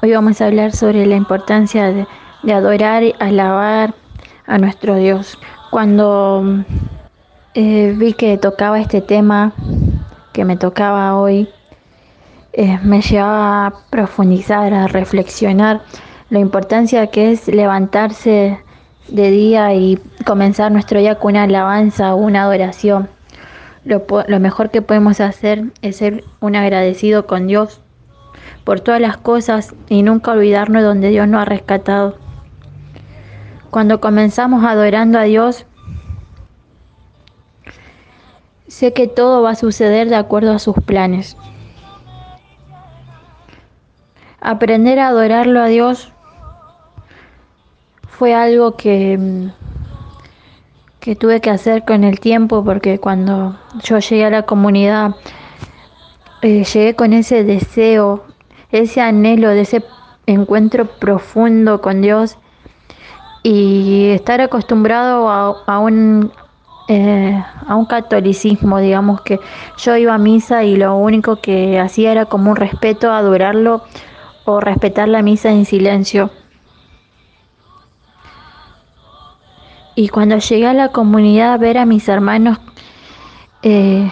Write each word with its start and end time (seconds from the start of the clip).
Hoy 0.00 0.12
vamos 0.12 0.40
a 0.40 0.46
hablar 0.46 0.70
sobre 0.76 1.06
la 1.06 1.16
importancia 1.16 1.90
de, 1.90 2.06
adorar 2.54 3.02
y 3.02 3.16
alabar 3.18 3.96
a 4.46 4.56
nuestro 4.56 4.94
Dios. 4.94 5.36
Cuando 5.72 6.62
eh, 7.54 7.96
vi 7.98 8.12
que 8.12 8.38
tocaba 8.38 8.78
este 8.78 9.00
tema 9.00 9.52
que 10.32 10.44
me 10.44 10.56
tocaba 10.56 11.16
hoy, 11.16 11.48
eh, 12.52 12.78
me 12.84 13.00
llevaba 13.00 13.66
a 13.66 13.74
profundizar, 13.90 14.72
a 14.72 14.86
reflexionar 14.86 15.82
la 16.30 16.38
importancia 16.38 17.08
que 17.08 17.32
es 17.32 17.48
levantarse 17.48 18.56
de 19.08 19.30
día 19.32 19.74
y 19.74 19.98
comenzar 20.24 20.70
nuestro 20.70 21.00
día 21.00 21.18
con 21.18 21.32
una 21.32 21.42
alabanza 21.42 22.14
una 22.14 22.44
adoración. 22.44 23.08
Lo 23.84 24.38
mejor 24.38 24.70
que 24.70 24.80
podemos 24.80 25.20
hacer 25.20 25.64
es 25.82 25.96
ser 25.96 26.22
un 26.38 26.54
agradecido 26.54 27.26
con 27.26 27.48
Dios 27.48 27.80
por 28.68 28.80
todas 28.80 29.00
las 29.00 29.16
cosas 29.16 29.74
y 29.88 30.02
nunca 30.02 30.32
olvidarnos 30.32 30.82
donde 30.82 31.08
Dios 31.08 31.26
nos 31.26 31.40
ha 31.40 31.46
rescatado. 31.46 32.18
Cuando 33.70 33.98
comenzamos 33.98 34.62
adorando 34.62 35.18
a 35.18 35.22
Dios, 35.22 35.64
sé 38.66 38.92
que 38.92 39.06
todo 39.06 39.40
va 39.40 39.52
a 39.52 39.54
suceder 39.54 40.10
de 40.10 40.16
acuerdo 40.16 40.52
a 40.52 40.58
sus 40.58 40.74
planes. 40.84 41.34
Aprender 44.38 44.98
a 44.98 45.08
adorarlo 45.08 45.62
a 45.62 45.66
Dios 45.68 46.12
fue 48.06 48.34
algo 48.34 48.76
que, 48.76 49.48
que 51.00 51.16
tuve 51.16 51.40
que 51.40 51.48
hacer 51.48 51.86
con 51.86 52.04
el 52.04 52.20
tiempo 52.20 52.62
porque 52.62 52.98
cuando 52.98 53.58
yo 53.82 53.98
llegué 53.98 54.26
a 54.26 54.30
la 54.30 54.42
comunidad, 54.42 55.14
eh, 56.42 56.64
llegué 56.64 56.94
con 56.94 57.14
ese 57.14 57.44
deseo 57.44 58.28
ese 58.70 59.00
anhelo 59.00 59.48
de 59.50 59.62
ese 59.62 59.84
encuentro 60.26 60.86
profundo 60.86 61.80
con 61.80 62.02
Dios 62.02 62.36
y 63.42 64.10
estar 64.10 64.40
acostumbrado 64.40 65.28
a, 65.30 65.78
un 65.78 66.32
eh, 66.88 67.42
a 67.66 67.76
un 67.76 67.86
catolicismo, 67.86 68.78
digamos 68.78 69.20
que 69.22 69.40
yo 69.78 69.96
iba 69.96 70.14
a 70.14 70.18
misa 70.18 70.64
y 70.64 70.76
lo 70.76 70.96
único 70.96 71.36
que 71.36 71.78
hacía 71.78 72.12
era 72.12 72.26
como 72.26 72.50
un 72.50 72.56
respeto, 72.56 73.12
adorarlo 73.12 73.82
o 74.44 74.60
respetar 74.60 75.08
la 75.08 75.22
misa 75.22 75.50
en 75.50 75.64
silencio. 75.64 76.30
Y 79.94 80.08
cuando 80.08 80.38
llegué 80.38 80.66
a 80.66 80.74
la 80.74 80.90
comunidad 80.90 81.54
a 81.54 81.58
ver 81.58 81.76
a 81.76 81.84
mis 81.84 82.08
hermanos 82.08 82.58
eh, 83.62 84.10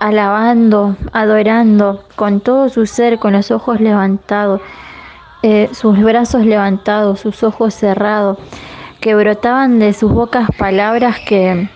alabando, 0.00 0.96
adorando 1.12 2.04
con 2.16 2.40
todo 2.40 2.68
su 2.68 2.86
ser, 2.86 3.18
con 3.18 3.32
los 3.32 3.50
ojos 3.50 3.80
levantados, 3.80 4.60
eh, 5.42 5.68
sus 5.72 6.00
brazos 6.02 6.44
levantados, 6.44 7.20
sus 7.20 7.42
ojos 7.42 7.74
cerrados, 7.74 8.38
que 9.00 9.14
brotaban 9.14 9.78
de 9.78 9.92
sus 9.92 10.12
bocas 10.12 10.48
palabras 10.58 11.18
que, 11.20 11.68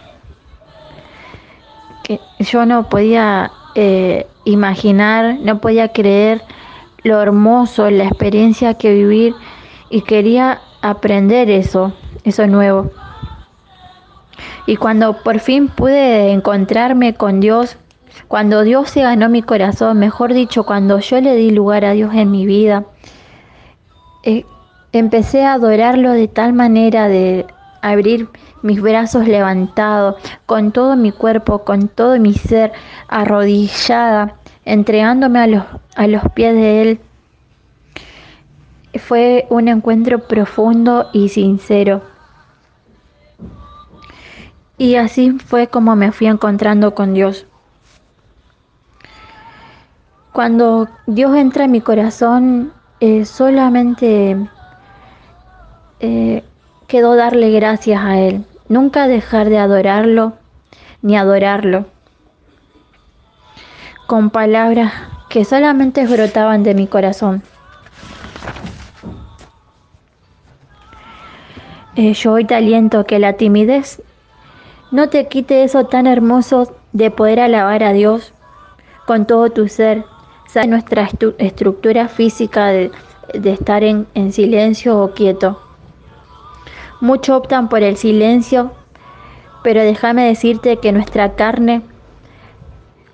que 2.03 2.21
yo 2.41 2.67
no 2.67 2.89
podía 2.89 3.53
eh, 3.75 4.27
imaginar, 4.45 5.37
no 5.41 5.59
podía 5.59 5.89
creer 5.93 6.43
lo 7.05 7.21
hermoso, 7.21 7.91
la 7.91 8.05
experiencia 8.05 8.75
que 8.75 8.93
vivir 8.93 9.35
y 9.91 10.03
quería 10.03 10.61
aprender 10.81 11.51
eso, 11.51 11.93
eso 12.25 12.47
nuevo. 12.47 12.91
Y 14.67 14.77
cuando 14.77 15.23
por 15.23 15.41
fin 15.41 15.69
pude 15.69 16.33
encontrarme 16.33 17.15
con 17.15 17.41
Dios, 17.41 17.77
cuando 18.33 18.63
Dios 18.63 18.89
se 18.89 19.03
ganó 19.03 19.29
mi 19.29 19.43
corazón, 19.43 19.99
mejor 19.99 20.33
dicho, 20.33 20.65
cuando 20.65 21.01
yo 21.01 21.21
le 21.21 21.37
di 21.37 21.51
lugar 21.51 21.85
a 21.85 21.93
Dios 21.93 22.15
en 22.15 22.31
mi 22.31 22.47
vida, 22.47 22.87
eh, 24.23 24.47
empecé 24.91 25.45
a 25.45 25.53
adorarlo 25.53 26.13
de 26.13 26.29
tal 26.29 26.55
manera 26.55 27.09
de 27.09 27.45
abrir 27.83 28.31
mis 28.63 28.81
brazos 28.81 29.29
levantados, 29.29 30.15
con 30.47 30.73
todo 30.73 30.97
mi 30.97 31.13
cuerpo, 31.13 31.63
con 31.65 31.89
todo 31.89 32.19
mi 32.19 32.33
ser, 32.33 32.73
arrodillada, 33.07 34.37
entregándome 34.65 35.39
a 35.39 35.47
los, 35.47 35.65
a 35.95 36.07
los 36.07 36.23
pies 36.35 36.55
de 36.55 36.81
Él. 36.81 37.01
Fue 38.95 39.47
un 39.51 39.69
encuentro 39.69 40.27
profundo 40.27 41.11
y 41.13 41.29
sincero. 41.29 42.01
Y 44.79 44.95
así 44.95 45.33
fue 45.33 45.67
como 45.67 45.97
me 45.97 46.13
fui 46.13 46.29
encontrando 46.29 46.95
con 46.95 47.13
Dios. 47.13 47.45
Cuando 50.33 50.89
Dios 51.07 51.37
entra 51.37 51.65
en 51.65 51.73
mi 51.73 51.83
corazón, 51.83 52.73
eh, 53.01 53.27
solamente 53.27 54.37
eh, 56.01 56.45
quedó 56.87 57.17
darle 57.17 57.51
gracias 57.51 58.03
a 58.03 58.19
Él. 58.19 58.47
Nunca 58.69 59.09
dejar 59.09 59.51
de 59.51 59.59
adorarlo 59.59 60.33
ni 61.03 61.17
adorarlo. 61.17 61.85
Con 64.07 64.31
palabras 64.31 64.93
que 65.29 65.45
solamente 65.45 66.07
brotaban 66.07 66.63
de 66.63 66.75
mi 66.75 66.87
corazón. 66.87 67.43
Eh, 71.95 72.15
yo 72.15 72.33
hoy 72.33 72.47
te 72.47 72.55
aliento 72.55 73.05
que 73.05 73.19
la 73.19 73.35
timidez 73.35 74.03
no 74.91 75.11
te 75.11 75.29
quite 75.29 75.63
eso 75.63 75.85
tan 75.85 76.07
hermoso 76.07 76.75
de 76.93 77.11
poder 77.11 77.41
alabar 77.41 77.83
a 77.83 77.93
Dios 77.93 78.33
con 79.07 79.27
todo 79.27 79.51
tu 79.51 79.69
ser, 79.69 80.05
nuestra 80.67 81.09
estructura 81.39 82.09
física 82.09 82.69
de, 82.69 82.91
estar 83.45 83.83
en, 83.83 84.07
en 84.15 84.33
silencio 84.33 85.03
o 85.03 85.13
quieto. 85.13 85.61
Muchos 87.01 87.37
optan 87.37 87.69
por 87.69 87.83
el 87.83 87.97
silencio, 87.97 88.73
pero 89.63 89.83
déjame 89.83 90.27
decirte 90.27 90.77
que 90.77 90.93
nuestra 90.93 91.35
carne 91.35 91.83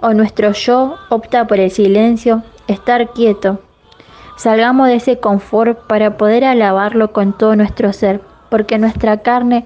o 0.01 0.13
nuestro 0.13 0.53
yo 0.53 0.97
opta 1.09 1.47
por 1.47 1.59
el 1.59 1.71
silencio, 1.71 2.43
estar 2.67 3.13
quieto. 3.13 3.61
Salgamos 4.37 4.89
de 4.89 4.97
ese 4.97 5.19
confort 5.19 5.87
para 5.87 6.17
poder 6.17 6.45
alabarlo 6.45 7.13
con 7.13 7.37
todo 7.37 7.57
nuestro 7.57 7.93
ser, 7.93 8.21
porque 8.51 8.79
nuestra 8.79 9.23
carne 9.23 9.65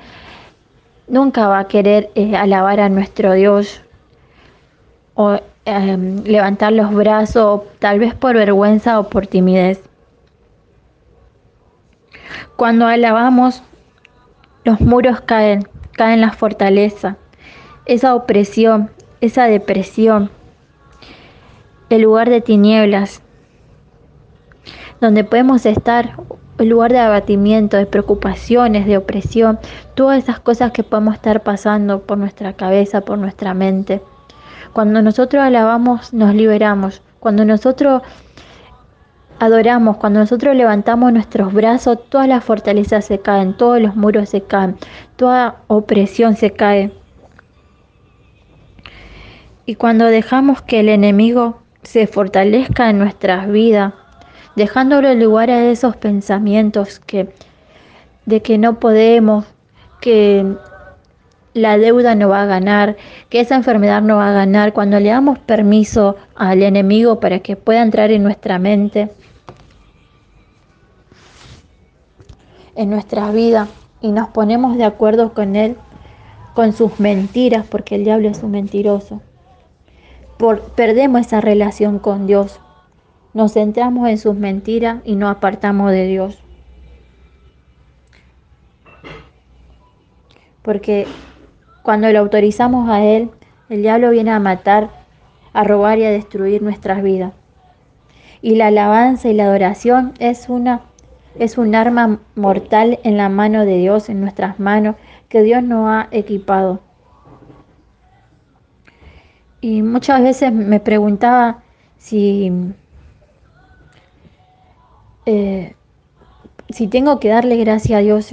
nunca 1.09 1.49
va 1.49 1.59
a 1.59 1.69
querer 1.69 2.11
eh, 2.15 2.37
alabar 2.37 2.81
a 2.81 2.89
nuestro 2.89 3.33
Dios 3.33 3.83
o 5.15 5.39
Em, 5.65 6.25
levantar 6.25 6.73
los 6.73 6.93
brazos, 6.93 7.63
tal 7.79 8.01
vez 8.01 8.15
por 8.15 8.35
vergüenza 8.35 8.99
o 8.99 9.09
por 9.09 9.29
timidez. 9.29 9.81
Cuando 12.57 12.87
alabamos, 12.87 13.63
los 14.65 14.81
muros 14.81 15.21
caen, 15.21 15.69
caen 15.93 16.21
la 16.21 16.33
fortaleza, 16.33 17.17
esa 17.87 18.17
opresión, 18.17 18.91
esa 19.21 19.45
depresión, 19.45 20.31
el 21.91 22.03
lugar 22.03 22.29
de 22.29 22.41
tinieblas, 22.41 23.23
donde 25.01 25.23
podemos 25.23 25.65
estar, 25.65 26.17
el 26.59 26.69
lugar 26.71 26.91
de 26.91 26.99
abatimiento, 26.99 27.77
de 27.77 27.87
preocupaciones, 27.87 28.85
de 28.87 28.97
opresión, 28.97 29.61
todas 29.95 30.25
esas 30.25 30.41
cosas 30.41 30.73
que 30.73 30.83
podemos 30.83 31.15
estar 31.15 31.45
pasando 31.45 32.03
por 32.03 32.19
nuestra 32.19 32.55
cabeza, 32.55 33.03
por 33.03 33.19
nuestra 33.19 33.55
mente. 33.55 34.01
Cuando 34.73 35.03
nosotros 35.03 35.43
alabamos, 35.43 36.13
nos 36.13 36.35
liberamos. 36.35 37.03
Cuando 37.21 37.45
nosotros 37.45 38.03
adoramos, 39.39 39.97
cuando 39.97 40.21
nosotros 40.21 40.57
levantamos 40.57 41.13
nuestros 41.13 41.53
brazos, 41.53 41.99
todas 42.09 42.29
las 42.29 42.45
fortalezas 42.45 43.05
se 43.05 43.19
caen, 43.19 43.57
todos 43.57 43.81
los 43.81 43.97
muros 43.97 44.29
se 44.29 44.43
caen, 44.43 44.77
toda 45.17 45.57
opresión 45.67 46.37
se 46.37 46.53
cae. 46.53 46.93
Y 49.67 49.75
cuando 49.75 50.07
dejamos 50.07 50.63
que 50.63 50.81
el 50.81 50.89
enemigo 50.89 51.59
se 51.83 52.07
fortalezca 52.07 52.89
en 52.91 52.99
nuestras 52.99 53.51
vidas, 53.51 53.95
dejándole 54.57 55.15
lugar 55.17 55.51
a 55.51 55.65
esos 55.71 55.97
pensamientos 55.97 57.01
que 57.01 57.33
de 58.27 58.41
que 58.43 58.59
no 58.59 58.79
podemos, 58.79 59.45
que 60.01 60.47
la 61.55 61.77
deuda 61.77 62.15
no 62.15 62.29
va 62.29 62.43
a 62.43 62.47
ganar, 62.47 62.97
que 63.29 63.41
esa 63.41 63.55
enfermedad 63.55 64.03
no 64.03 64.17
va 64.17 64.31
a 64.31 64.33
ganar, 64.33 64.73
cuando 64.73 64.99
le 65.01 65.11
damos 65.11 65.39
permiso 65.39 66.17
al 66.35 66.63
enemigo 66.63 67.21
para 67.21 67.41
que 67.41 67.57
pueda 67.57 67.83
entrar 67.83 68.11
en 68.11 68.23
nuestra 68.23 68.59
mente, 68.59 69.11
en 72.75 72.91
nuestra 72.91 73.31
vida, 73.31 73.69
y 74.01 74.13
nos 74.13 74.29
ponemos 74.31 74.77
de 74.77 74.85
acuerdo 74.85 75.35
con 75.35 75.57
él, 75.57 75.77
con 76.55 76.73
sus 76.73 76.99
mentiras, 77.01 77.67
porque 77.67 77.97
el 77.97 78.05
diablo 78.05 78.29
es 78.29 78.43
un 78.43 78.53
mentiroso. 78.53 79.21
Por, 80.39 80.61
perdemos 80.61 81.21
esa 81.21 81.41
relación 81.41 81.99
con 81.99 82.27
Dios. 82.27 82.61
Nos 83.35 83.55
centramos 83.55 84.09
en 84.09 84.19
sus 84.19 84.35
mentiras 84.35 85.01
y 85.05 85.15
nos 85.15 85.31
apartamos 85.31 85.93
de 85.93 86.07
Dios. 86.07 86.39
Porque 90.63 91.07
cuando 91.83 92.11
lo 92.11 92.19
autorizamos 92.19 92.89
a 92.89 93.03
Él, 93.05 93.31
el 93.69 93.83
diablo 93.83 94.11
viene 94.11 94.31
a 94.31 94.39
matar, 94.39 94.91
a 95.53 95.65
robar 95.65 95.99
y 95.99 96.05
a 96.05 96.11
destruir 96.11 96.63
nuestras 96.63 97.03
vidas. 97.03 97.33
Y 98.41 98.57
la 98.57 98.69
alabanza 98.69 99.29
y 99.29 99.35
la 99.35 99.45
adoración 99.45 100.15
es 100.19 100.49
una 100.49 100.83
es 101.39 101.59
un 101.59 101.75
arma 101.75 102.21
mortal 102.35 102.99
en 103.05 103.17
la 103.17 103.29
mano 103.29 103.65
de 103.65 103.79
Dios, 103.79 104.09
en 104.09 104.21
nuestras 104.21 104.61
manos, 104.61 104.97
que 105.29 105.43
Dios 105.43 105.63
nos 105.63 105.89
ha 105.89 106.09
equipado. 106.11 106.81
Y 109.61 109.83
muchas 109.83 110.23
veces 110.23 110.53
me 110.53 110.81
preguntaba 110.81 111.63
si, 111.97 112.53
eh, 115.25 115.75
si 116.69 116.89
tengo 116.89 117.21
que 117.21 117.29
darle 117.29 117.57
gracias 117.57 117.99
a 117.99 118.03
Dios 118.03 118.33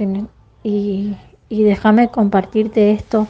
y, 0.62 1.16
y 1.50 1.64
déjame 1.64 2.08
compartirte 2.08 2.92
esto. 2.92 3.28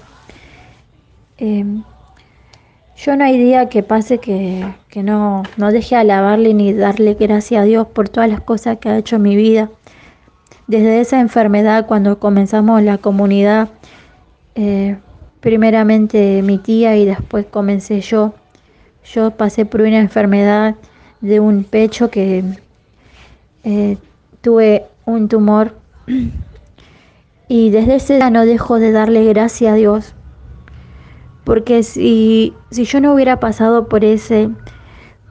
Em, 1.39 1.83
yo 2.97 3.17
no 3.17 3.25
hay 3.25 3.39
día 3.39 3.71
que 3.71 3.83
pase 3.83 4.19
que, 4.19 4.63
que 4.89 5.03
no, 5.03 5.43
no 5.57 5.73
deje 5.73 5.97
alabarle 5.97 6.53
ni 6.53 6.75
darle 6.75 7.15
gracias 7.15 7.63
a 7.63 7.65
Dios 7.65 7.89
por 7.89 8.11
todas 8.11 8.29
las 8.29 8.43
cosas 8.43 8.77
que 8.79 8.91
ha 8.91 8.99
hecho 8.99 9.17
en 9.17 9.23
mi 9.23 9.37
vida. 9.37 9.71
Desde 10.67 11.01
esa 11.01 11.19
enfermedad, 11.19 11.87
cuando 11.87 12.19
comenzamos 12.19 12.83
la 12.83 12.99
comunidad, 12.99 13.71
eh, 14.55 14.99
primeramente 15.41 16.43
mi 16.43 16.59
tía 16.59 16.97
y 16.97 17.07
después 17.07 17.47
comencé 17.47 18.03
yo. 18.03 18.35
Yo 19.15 19.31
pasé 19.31 19.65
por 19.65 19.81
una 19.81 19.99
enfermedad 19.99 20.77
de 21.23 21.41
un 21.41 21.65
pecho 21.65 22.11
que 22.11 22.45
eh, 23.65 23.97
tuve 24.43 24.85
un 25.07 25.29
tumor 25.29 25.75
y 27.53 27.71
desde 27.71 27.97
ese 27.97 28.15
día 28.15 28.31
no 28.31 28.47
dejo 28.47 28.79
de 28.79 28.93
darle 28.93 29.25
gracias 29.25 29.73
a 29.73 29.75
Dios. 29.75 30.15
Porque 31.43 31.83
si, 31.83 32.55
si 32.71 32.85
yo 32.85 33.01
no 33.01 33.13
hubiera 33.13 33.41
pasado 33.41 33.89
por 33.89 34.05
ese, 34.05 34.51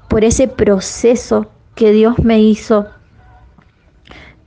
por 0.09 0.25
ese 0.25 0.49
proceso 0.49 1.49
que 1.75 1.93
Dios 1.93 2.19
me 2.19 2.41
hizo 2.41 2.87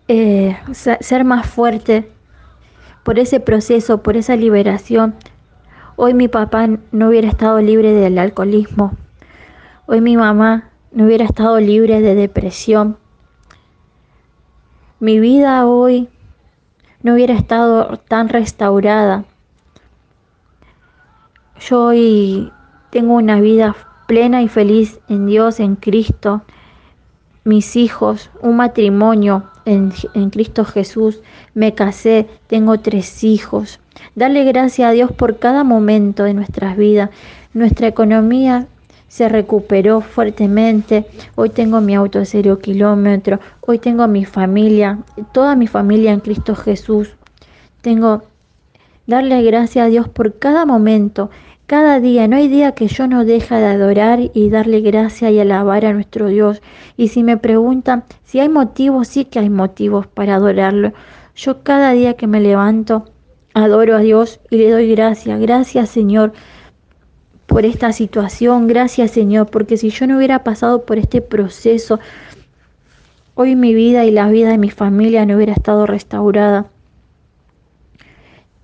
eh, 0.06 0.54
ser 0.74 1.24
más 1.24 1.46
fuerte, 1.46 2.12
por 3.04 3.18
ese 3.18 3.40
proceso, 3.40 4.02
por 4.02 4.18
esa 4.18 4.36
liberación, 4.36 5.14
Hoy 5.96 6.12
mi 6.12 6.28
papá 6.28 6.68
no 6.90 7.08
hubiera 7.08 7.28
estado 7.28 7.60
libre 7.60 7.92
del 7.92 8.18
alcoholismo. 8.18 8.96
Hoy 9.86 10.00
mi 10.00 10.16
mamá 10.16 10.70
no 10.90 11.04
hubiera 11.04 11.24
estado 11.24 11.60
libre 11.60 12.00
de 12.00 12.14
depresión. 12.14 12.96
Mi 15.00 15.20
vida 15.20 15.66
hoy 15.66 16.08
no 17.02 17.14
hubiera 17.14 17.34
estado 17.34 17.96
tan 18.08 18.28
restaurada. 18.28 19.24
Yo 21.60 21.84
hoy 21.84 22.52
tengo 22.90 23.14
una 23.14 23.40
vida 23.40 23.76
plena 24.06 24.42
y 24.42 24.48
feliz 24.48 25.00
en 25.08 25.26
Dios, 25.26 25.60
en 25.60 25.76
Cristo, 25.76 26.42
mis 27.44 27.76
hijos, 27.76 28.30
un 28.40 28.56
matrimonio 28.56 29.44
en, 29.64 29.92
en, 30.14 30.30
Cristo 30.30 30.64
Jesús, 30.64 31.20
me 31.54 31.74
casé, 31.74 32.28
tengo 32.46 32.78
tres 32.80 33.24
hijos, 33.24 33.80
Darle 34.14 34.44
gracias 34.44 34.88
a 34.88 34.92
Dios 34.92 35.12
por 35.12 35.38
cada 35.38 35.64
momento 35.64 36.24
de 36.24 36.34
nuestras 36.34 36.76
vidas. 36.76 37.10
Nuestra 37.54 37.86
economía 37.88 38.66
se 39.12 39.28
recuperó 39.28 40.00
fuertemente. 40.00 41.04
Hoy 41.34 41.50
tengo 41.50 41.82
mi 41.82 41.94
auto 41.94 42.18
de 42.18 42.24
cero 42.24 42.60
kilómetro. 42.60 43.40
Hoy 43.60 43.78
tengo 43.78 44.08
mi 44.08 44.24
familia, 44.24 45.00
toda 45.32 45.54
mi 45.54 45.66
familia 45.66 46.12
en 46.12 46.20
Cristo 46.20 46.56
Jesús. 46.56 47.14
Tengo 47.82 48.22
darle 49.06 49.42
gracias 49.42 49.84
a 49.84 49.88
Dios 49.90 50.08
por 50.08 50.38
cada 50.38 50.64
momento, 50.64 51.28
cada 51.66 52.00
día. 52.00 52.26
No 52.26 52.36
hay 52.36 52.48
día 52.48 52.72
que 52.72 52.86
yo 52.86 53.06
no 53.06 53.26
deje 53.26 53.54
de 53.54 53.66
adorar 53.66 54.18
y 54.32 54.48
darle 54.48 54.80
gracias 54.80 55.30
y 55.30 55.40
alabar 55.40 55.84
a 55.84 55.92
nuestro 55.92 56.28
Dios. 56.28 56.62
Y 56.96 57.08
si 57.08 57.22
me 57.22 57.36
preguntan 57.36 58.04
si 58.24 58.40
hay 58.40 58.48
motivos, 58.48 59.08
sí 59.08 59.26
que 59.26 59.40
hay 59.40 59.50
motivos 59.50 60.06
para 60.06 60.36
adorarlo. 60.36 60.94
Yo 61.36 61.62
cada 61.62 61.92
día 61.92 62.14
que 62.14 62.26
me 62.26 62.40
levanto 62.40 63.04
Adoro 63.54 63.96
a 63.96 64.00
Dios 64.00 64.40
y 64.48 64.56
le 64.56 64.70
doy 64.70 64.90
gracias. 64.94 65.38
Gracias 65.38 65.90
Señor 65.90 66.32
por 67.52 67.66
esta 67.66 67.92
situación. 67.92 68.66
Gracias 68.66 69.10
Señor, 69.10 69.48
porque 69.50 69.76
si 69.76 69.90
yo 69.90 70.06
no 70.06 70.16
hubiera 70.16 70.42
pasado 70.42 70.86
por 70.86 70.98
este 70.98 71.20
proceso, 71.20 72.00
hoy 73.34 73.56
mi 73.56 73.74
vida 73.74 74.06
y 74.06 74.10
la 74.10 74.28
vida 74.28 74.48
de 74.48 74.58
mi 74.58 74.70
familia 74.70 75.26
no 75.26 75.36
hubiera 75.36 75.52
estado 75.52 75.84
restaurada. 75.84 76.66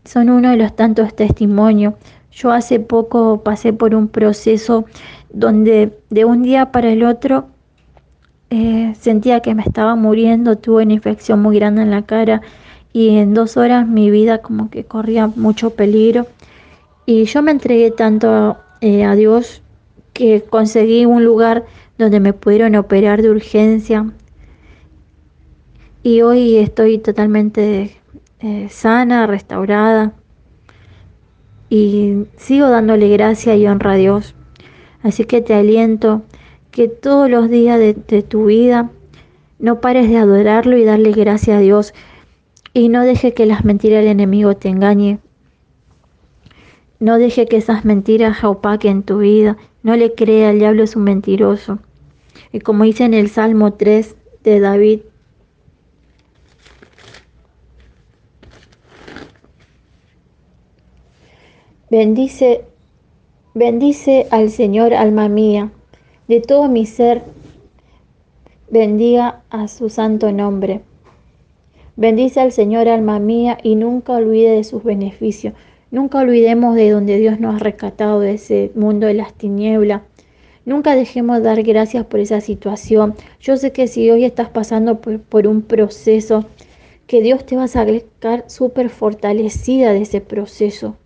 Son 0.05 0.31
uno 0.31 0.51
de 0.51 0.57
los 0.57 0.75
tantos 0.75 1.15
testimonios. 1.15 1.95
Yo 2.33 2.51
hace 2.51 2.81
poco 2.81 3.43
pasé 3.43 3.75
por 3.75 3.95
un 3.95 4.09
proceso 4.09 4.87
donde 5.31 5.99
de 6.09 6.25
un 6.25 6.43
día 6.43 6.73
para 6.73 6.91
el 6.91 7.05
otro 7.05 7.47
eh, 8.49 8.95
sentía 8.99 9.41
que 9.41 9.55
me 9.55 9.63
estaba 9.63 9.97
muriendo, 9.97 10.57
tuve 10.57 10.85
una 10.85 10.95
infección 10.95 11.43
muy 11.43 11.59
grande 11.59 11.83
en 11.83 11.91
la 11.91 12.03
cara 12.03 12.41
y 12.95 13.19
en 13.19 13.35
dos 13.35 13.59
horas 13.59 13.87
mi 13.87 14.11
vida 14.11 14.39
como 14.39 14.71
que 14.71 14.85
corría 14.85 15.27
mucho 15.27 15.71
peligro 15.71 16.27
y 17.05 17.25
yo 17.25 17.43
me 17.43 17.51
entregué 17.51 17.91
tanto 17.91 18.57
eh, 18.81 19.05
a 19.05 19.15
Dios 19.15 19.63
que 20.13 20.43
conseguí 20.43 21.07
un 21.07 21.25
lugar 21.25 21.65
donde 21.99 22.21
me 22.21 22.33
pudieron 22.33 22.75
operar 22.75 23.23
de 23.23 23.31
urgencia 23.31 24.13
y 26.03 26.23
hoy 26.23 26.57
estoy 26.57 26.99
totalmente 26.99 27.97
eh, 28.41 28.69
sana, 28.71 29.27
restaurada 29.27 30.13
y 31.69 32.25
sigo 32.37 32.69
dándole 32.69 33.09
gracia 33.09 33.57
y 33.57 33.67
honra 33.67 33.93
a 33.93 33.97
Dios. 33.97 34.35
Así 35.03 35.25
que 35.25 35.41
te 35.41 35.55
aliento 35.55 36.23
que 36.71 36.89
todos 36.89 37.29
los 37.29 37.51
días 37.51 37.79
de, 37.79 37.95
de 37.95 38.23
tu 38.23 38.47
vida 38.47 38.91
no 39.59 39.81
pares 39.81 40.09
de 40.09 40.19
adorarlo 40.19 40.77
y 40.77 40.85
darle 40.85 41.13
gracia 41.13 41.59
a 41.59 41.61
Dios 41.61 41.95
y 42.73 42.89
no 42.89 43.03
deje 43.03 43.35
que 43.35 43.47
las 43.47 43.65
mentiras 43.65 44.01
del 44.01 44.13
enemigo 44.13 44.55
te 44.55 44.69
engañe. 44.69 45.19
No 47.01 47.19
deje 47.19 47.47
que 47.47 47.59
esas 47.59 47.85
mentiras 47.85 48.43
opaquen 48.43 49.05
tu 49.05 49.19
vida. 49.19 49.57
No 49.83 49.95
le 49.95 50.15
crea, 50.15 50.51
el 50.51 50.59
diablo 50.59 50.83
es 50.83 50.97
un 50.97 51.05
mentiroso. 51.05 51.79
Y 52.53 52.61
como 52.61 52.85
dice 52.85 53.05
en 53.05 53.15
el 53.15 53.29
Salmo 53.29 53.75
3 53.75 54.17
de 54.43 54.61
David, 54.61 55.01
bendice, 61.91 62.65
bendice 63.55 64.27
al 64.31 64.51
Señor, 64.51 64.93
alma 64.95 65.29
mía, 65.29 65.71
de 66.27 66.41
todo 66.41 66.69
mi 66.69 66.85
ser, 66.85 67.23
bendiga 68.71 69.43
a 69.51 69.69
su 69.69 69.89
santo 69.89 70.33
nombre. 70.33 70.81
Bendice 71.97 72.41
al 72.41 72.53
Señor, 72.53 72.89
alma 72.89 73.19
mía, 73.19 73.59
y 73.63 73.75
nunca 73.75 74.13
olvide 74.15 74.51
de 74.51 74.65
sus 74.65 74.85
beneficios. 74.85 75.55
Nunca 75.91 76.19
olvidemos 76.19 76.75
de 76.75 76.91
donde 76.91 77.17
Dios 77.17 77.41
nos 77.41 77.57
ha 77.57 77.59
rescatado 77.59 78.21
de 78.21 78.35
ese 78.35 78.71
mundo 78.75 79.07
de 79.07 79.15
las 79.15 79.33
tinieblas. 79.33 80.03
Nunca 80.67 80.95
dejemos 80.95 81.39
de 81.39 81.45
dar 81.45 81.63
gracias 81.63 82.05
por 82.05 82.21
esa 82.21 82.43
situación. 82.43 83.15
Yo 83.41 83.57
sé 83.57 83.73
que 83.73 83.87
si 83.87 84.11
hoy 84.11 84.25
estás 84.25 84.51
pasando 84.51 85.01
por, 85.01 85.47
un 85.47 85.63
proceso, 85.63 86.45
que 87.07 87.23
Dios 87.23 87.47
te 87.47 87.57
va 87.57 87.65
a 87.65 87.69
sacar 87.69 88.45
súper 88.49 88.91
fortalecida 88.91 89.93
de 89.93 90.03
ese 90.03 90.21
proceso 90.21 90.97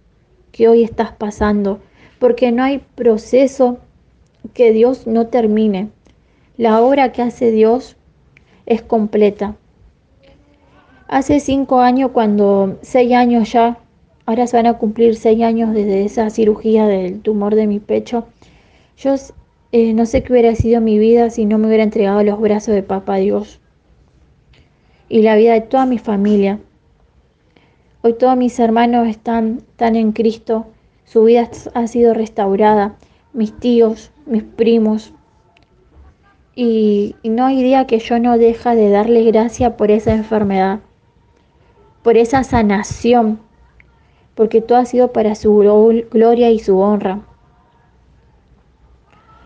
que 0.51 0.67
hoy 0.67 0.83
estás 0.83 1.13
pasando. 1.13 1.79
Porque 2.19 2.51
no 2.51 2.65
hay 2.65 2.81
proceso 2.97 3.79
que 4.53 4.73
Dios 4.73 5.07
no 5.07 5.29
termine. 5.29 5.91
La 6.57 6.81
obra 6.81 7.13
que 7.13 7.23
hace 7.23 7.53
Dios 7.53 7.97
es 8.67 8.83
completa. 8.83 9.55
Hace 11.07 11.39
cinco 11.39 11.81
años, 11.81 12.11
cuando 12.11 12.79
seis 12.83 13.13
años 13.13 13.53
ya, 13.53 13.79
ahora 14.27 14.47
se 14.47 14.57
van 14.57 14.67
a 14.67 14.79
cumplir 14.79 15.17
seis 15.17 15.43
años 15.43 15.73
desde 15.75 16.05
esa 16.05 16.31
cirugía 16.31 16.87
del 16.87 17.21
tumor 17.21 17.55
de 17.55 17.67
mi 17.67 17.81
pecho, 17.81 18.27
yo 18.97 19.15
eh, 19.73 19.93
no 19.95 20.07
sé 20.07 20.23
qué 20.23 20.33
hubiera 20.33 20.55
sido 20.55 20.81
mi 20.81 20.99
vida 20.99 21.31
si 21.31 21.45
no 21.45 21.59
me 21.59 21.67
hubiera 21.67 21.83
entregado 21.83 22.19
a 22.19 22.25
los 22.25 22.41
brazos 22.41 22.75
de 22.75 22.83
Papá 22.83 23.17
Dios 23.17 23.61
y 25.09 25.23
la 25.23 25.37
vida 25.37 25.53
de 25.53 25.61
toda 25.61 25.87
mi 25.87 25.99
familia. 25.99 26.59
Hoy 28.03 28.15
todos 28.15 28.37
mis 28.37 28.59
hermanos 28.59 29.09
están, 29.09 29.59
están 29.59 29.97
en 29.97 30.13
Cristo, 30.13 30.67
su 31.05 31.25
vida 31.25 31.49
ha 31.75 31.87
sido 31.87 32.15
restaurada, 32.15 32.97
mis 33.33 33.59
tíos, 33.59 34.11
mis 34.27 34.43
primos. 34.43 35.13
Y, 36.55 37.17
no 37.25 37.47
hay 37.47 37.63
día 37.63 37.87
que 37.87 37.99
yo 37.99 38.19
no 38.19 38.39
deja 38.39 38.75
de 38.75 38.91
darle 38.91 39.25
gracia 39.25 39.77
por 39.77 39.91
esa 39.91 40.13
enfermedad 40.15 40.81
por 42.03 42.17
esa 42.17 42.43
sanación, 42.43 43.39
porque 44.35 44.61
todo 44.61 44.79
ha 44.79 44.85
sido 44.85 45.13
para 45.13 45.35
su 45.35 45.55
gloria 46.11 46.51
y 46.51 46.59
su 46.59 46.79
honra. 46.79 47.21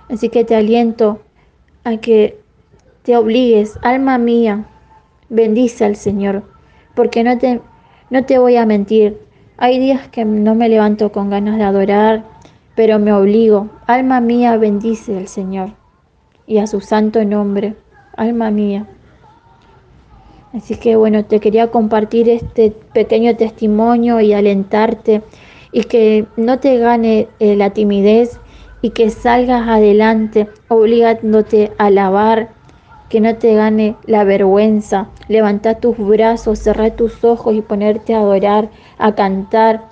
Así 0.09 0.29
que 0.29 0.45
te 0.45 0.55
aliento 0.55 1.21
a 1.85 1.97
que 1.97 2.41
te 3.03 3.17
obligues, 3.17 3.79
alma 3.83 4.19
mía, 4.19 4.67
bendice 5.29 5.85
al 5.85 5.97
Señor, 5.97 6.43
porque 6.95 7.25
no 7.25 7.39
te, 7.39 7.61
no 8.11 8.25
te 8.25 8.39
voy 8.39 8.57
a 8.57 8.67
mentir. 8.67 9.21
Hay 9.59 9.79
días 9.79 10.09
que 10.09 10.25
no 10.25 10.55
me 10.55 10.69
levanto 10.69 11.11
con 11.13 11.31
ganas 11.31 11.57
de 11.57 11.65
adorar, 11.65 12.25
pero 12.75 12.99
me 12.99 13.13
obligo. 13.13 13.69
Alma 13.87 14.21
mía, 14.21 14.57
bendice 14.57 15.17
al 15.17 15.29
Señor. 15.29 15.71
y 16.47 16.59
a 16.59 16.67
su 16.69 16.81
santo 16.81 17.25
nombre. 17.25 17.75
Alma 18.17 18.51
mía. 18.51 18.87
Así 20.57 20.77
que 20.77 20.97
bueno, 20.97 21.23
te 21.27 21.39
quería 21.39 21.71
compartir 21.71 22.31
este 22.31 22.71
pequeño 22.71 23.37
testimonio 23.37 24.21
y 24.21 24.33
alentarte 24.33 25.21
y 25.71 25.85
que 25.85 26.25
no 26.39 26.61
te 26.61 26.79
gane 26.79 27.29
eh, 27.41 27.57
la 27.57 27.71
timidez 27.75 28.41
y 28.81 28.91
que 28.91 29.11
salgas 29.11 29.69
adelante 29.69 30.49
obligándote 30.69 31.73
a 31.77 31.87
alabar, 31.87 32.49
que 33.11 33.21
no 33.21 33.37
te 33.37 33.55
gane 33.55 33.97
la 34.07 34.25
vergüenza. 34.25 35.11
Levanta 35.29 35.79
tus 35.79 35.99
brazos, 35.99 36.59
cerrar 36.59 36.93
tus 36.93 37.23
ojos 37.23 37.55
y 37.55 37.61
ponerte 37.61 38.15
a 38.15 38.21
adorar, 38.21 38.71
a 38.97 39.15
cantar 39.15 39.83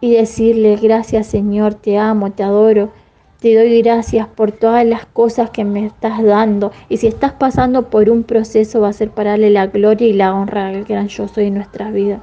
y 0.00 0.14
decirle 0.14 0.74
gracias 0.82 1.28
Señor, 1.28 1.74
te 1.74 1.96
amo, 1.96 2.32
te 2.32 2.42
adoro. 2.42 2.90
Te 3.42 3.56
doy 3.56 3.82
gracias 3.82 4.28
por 4.28 4.52
todas 4.52 4.86
las 4.86 5.04
cosas 5.04 5.50
que 5.50 5.64
me 5.64 5.84
estás 5.84 6.22
dando. 6.22 6.70
Y 6.88 6.98
si 6.98 7.08
estás 7.08 7.32
pasando 7.32 7.90
por 7.90 8.08
un 8.08 8.22
proceso, 8.22 8.82
va 8.82 8.90
a 8.90 8.92
ser 8.92 9.10
para 9.10 9.30
darle 9.30 9.50
la 9.50 9.66
gloria 9.66 10.06
y 10.06 10.12
la 10.12 10.32
honra 10.32 10.68
al 10.68 10.84
gran 10.84 11.08
yo 11.08 11.26
soy 11.26 11.46
en 11.46 11.54
nuestras 11.54 11.92
vidas. 11.92 12.20